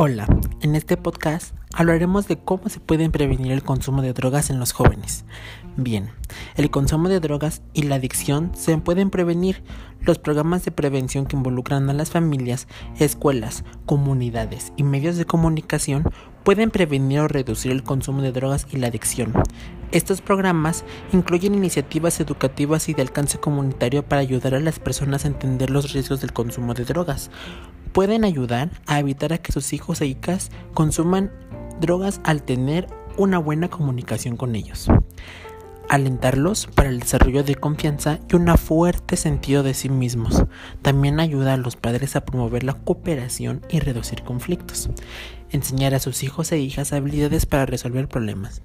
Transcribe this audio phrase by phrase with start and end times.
[0.00, 0.28] Hola,
[0.60, 4.70] en este podcast hablaremos de cómo se pueden prevenir el consumo de drogas en los
[4.70, 5.24] jóvenes.
[5.76, 6.10] Bien,
[6.54, 9.64] el consumo de drogas y la adicción se pueden prevenir.
[10.02, 12.68] Los programas de prevención que involucran a las familias,
[13.00, 16.04] escuelas, comunidades y medios de comunicación
[16.48, 19.34] pueden prevenir o reducir el consumo de drogas y la adicción.
[19.92, 20.82] Estos programas
[21.12, 25.92] incluyen iniciativas educativas y de alcance comunitario para ayudar a las personas a entender los
[25.92, 27.30] riesgos del consumo de drogas,
[27.92, 31.30] pueden ayudar a evitar que sus hijos e hijas consuman
[31.82, 32.86] drogas al tener
[33.18, 34.88] una buena comunicación con ellos.
[35.88, 40.44] Alentarlos para el desarrollo de confianza y un fuerte sentido de sí mismos.
[40.82, 44.90] También ayuda a los padres a promover la cooperación y reducir conflictos.
[45.48, 48.60] Enseñar a sus hijos e hijas habilidades para resolver problemas.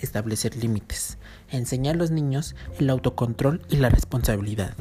[0.00, 1.16] Establecer límites.
[1.48, 4.74] Enseñar a los niños el autocontrol y la responsabilidad.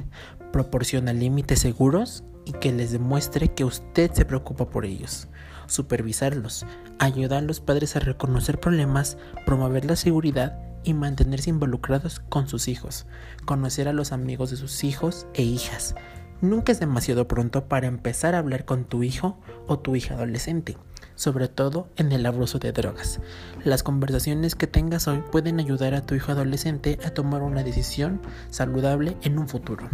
[0.51, 5.29] Proporciona límites seguros y que les demuestre que usted se preocupa por ellos.
[5.67, 6.65] Supervisarlos,
[6.99, 12.67] ayudar a los padres a reconocer problemas, promover la seguridad y mantenerse involucrados con sus
[12.67, 13.05] hijos,
[13.43, 15.95] conocer a los amigos de sus hijos e hijas.
[16.41, 20.77] Nunca es demasiado pronto para empezar a hablar con tu hijo o tu hija adolescente,
[21.15, 23.19] sobre todo en el abuso de drogas.
[23.63, 28.21] Las conversaciones que tengas hoy pueden ayudar a tu hijo adolescente a tomar una decisión
[28.49, 29.89] saludable en un futuro.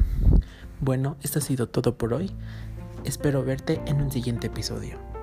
[0.80, 2.32] Bueno, esto ha sido todo por hoy.
[3.06, 5.21] Espero verte en un siguiente episodio.